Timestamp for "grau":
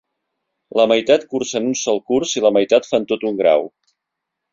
3.43-3.69